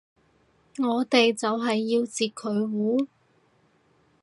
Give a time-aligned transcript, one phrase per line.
[0.79, 3.07] 我哋就係要截佢糊